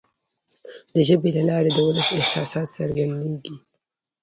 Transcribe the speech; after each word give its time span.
د 0.93 0.95
ژبي 1.07 1.29
له 1.37 1.43
لارې 1.49 1.69
د 1.73 1.77
ولس 1.87 2.07
احساسات 2.19 2.67
څرګندیږي. 2.79 3.55